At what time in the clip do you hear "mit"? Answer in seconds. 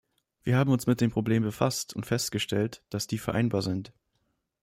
0.87-0.99